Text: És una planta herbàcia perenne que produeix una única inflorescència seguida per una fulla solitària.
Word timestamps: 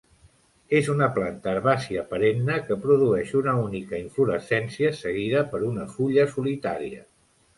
És 0.77 0.87
una 0.93 1.09
planta 1.17 1.51
herbàcia 1.51 2.05
perenne 2.13 2.55
que 2.69 2.77
produeix 2.87 3.35
una 3.41 3.53
única 3.65 3.99
inflorescència 4.05 4.91
seguida 5.03 5.43
per 5.53 5.63
una 5.69 5.85
fulla 5.99 6.25
solitària. 6.35 7.07